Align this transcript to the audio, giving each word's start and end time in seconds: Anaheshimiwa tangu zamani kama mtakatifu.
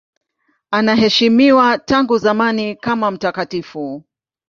Anaheshimiwa 0.71 1.77
tangu 1.77 2.17
zamani 2.17 2.75
kama 2.75 3.11
mtakatifu. 3.11 4.03